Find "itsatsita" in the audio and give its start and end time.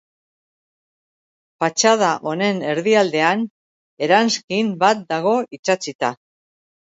5.59-6.11